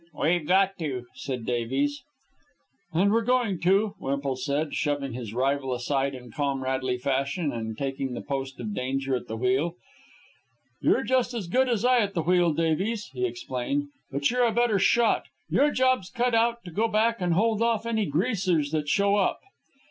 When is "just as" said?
11.03-11.45